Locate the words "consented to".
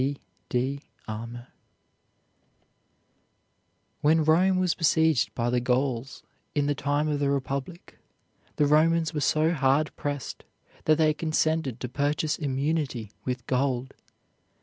11.13-11.87